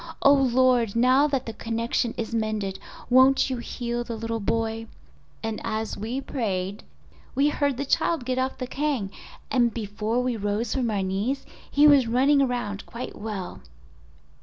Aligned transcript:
Oh, 0.23 0.33
Lord 0.33 0.95
now 0.95 1.27
that 1.27 1.45
the 1.45 1.53
connection 1.53 2.15
is 2.17 2.33
mended, 2.33 2.79
won't 3.07 3.51
you 3.51 3.57
heal 3.57 4.03
the 4.03 4.15
little 4.15 4.39
boy?' 4.39 4.87
And 5.43 5.61
as 5.63 5.95
we 5.95 6.19
prayed 6.19 6.83
we 7.35 7.49
heard 7.49 7.77
the 7.77 7.85
child 7.85 8.25
get 8.25 8.39
off 8.39 8.57
the 8.57 8.65
kang, 8.65 9.11
and 9.51 9.71
before 9.71 10.19
we 10.23 10.35
rose 10.35 10.73
from 10.73 10.89
our 10.89 11.03
knees 11.03 11.45
he 11.69 11.85
was 11.87 12.07
running 12.07 12.41
around 12.41 12.83
quite 12.87 13.15
well." 13.15 13.61